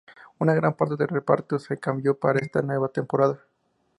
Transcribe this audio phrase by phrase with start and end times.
[0.39, 3.37] Una gran parte del reparto se cambió para esta nueva temporada.